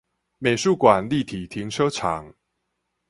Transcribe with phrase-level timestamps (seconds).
[0.39, 2.33] 美術館立體停車場